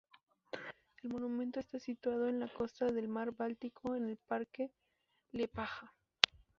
[1.03, 4.71] El monumento está situado en la costa del Mar Báltico en el parque
[5.31, 5.93] Liepāja.